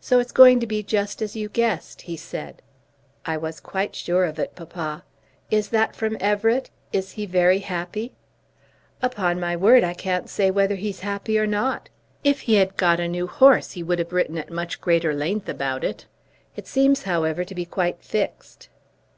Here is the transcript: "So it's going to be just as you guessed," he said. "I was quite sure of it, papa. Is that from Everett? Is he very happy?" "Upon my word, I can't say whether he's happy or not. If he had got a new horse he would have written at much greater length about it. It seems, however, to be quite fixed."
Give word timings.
"So 0.00 0.18
it's 0.18 0.32
going 0.32 0.60
to 0.60 0.66
be 0.66 0.82
just 0.82 1.20
as 1.20 1.36
you 1.36 1.50
guessed," 1.50 2.00
he 2.08 2.16
said. 2.16 2.62
"I 3.26 3.36
was 3.36 3.60
quite 3.60 3.94
sure 3.94 4.24
of 4.24 4.38
it, 4.38 4.54
papa. 4.56 5.04
Is 5.50 5.68
that 5.68 5.94
from 5.94 6.16
Everett? 6.20 6.70
Is 6.90 7.10
he 7.20 7.26
very 7.26 7.58
happy?" 7.58 8.14
"Upon 9.02 9.38
my 9.38 9.54
word, 9.54 9.84
I 9.84 9.92
can't 9.92 10.30
say 10.30 10.50
whether 10.50 10.76
he's 10.76 11.00
happy 11.00 11.38
or 11.38 11.46
not. 11.46 11.90
If 12.24 12.40
he 12.48 12.54
had 12.54 12.78
got 12.78 12.98
a 12.98 13.06
new 13.06 13.26
horse 13.26 13.72
he 13.72 13.82
would 13.82 13.98
have 13.98 14.14
written 14.14 14.38
at 14.38 14.50
much 14.50 14.80
greater 14.80 15.12
length 15.12 15.50
about 15.50 15.84
it. 15.84 16.06
It 16.56 16.66
seems, 16.66 17.02
however, 17.02 17.44
to 17.44 17.54
be 17.54 17.66
quite 17.66 18.02
fixed." 18.02 18.70